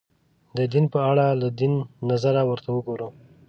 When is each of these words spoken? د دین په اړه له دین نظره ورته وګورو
د 0.57 0.59
دین 0.73 0.85
په 0.93 0.99
اړه 1.11 1.25
له 1.41 1.47
دین 1.59 1.73
نظره 2.09 2.41
ورته 2.49 2.69
وګورو 2.71 3.07